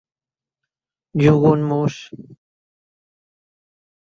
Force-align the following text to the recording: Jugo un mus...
Jugo 1.23 1.51
un 1.57 1.61
mus... 1.73 1.99